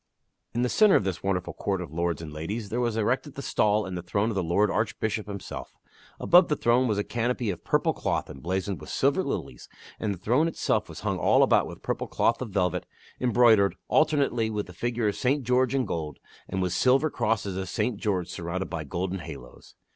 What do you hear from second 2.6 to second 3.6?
there was erected the